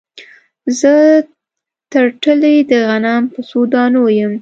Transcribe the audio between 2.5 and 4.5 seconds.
د غنم په څو دانو یم